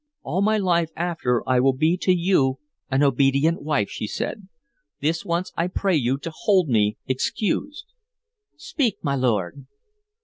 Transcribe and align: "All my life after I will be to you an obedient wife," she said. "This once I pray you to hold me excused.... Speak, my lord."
"All 0.23 0.41
my 0.41 0.57
life 0.57 0.89
after 0.95 1.47
I 1.47 1.59
will 1.59 1.73
be 1.77 1.95
to 1.97 2.11
you 2.11 2.57
an 2.89 3.03
obedient 3.03 3.61
wife," 3.61 3.89
she 3.89 4.07
said. 4.07 4.47
"This 4.99 5.23
once 5.23 5.51
I 5.55 5.67
pray 5.67 5.95
you 5.95 6.17
to 6.21 6.31
hold 6.33 6.69
me 6.69 6.97
excused.... 7.05 7.85
Speak, 8.57 8.97
my 9.03 9.15
lord." 9.15 9.67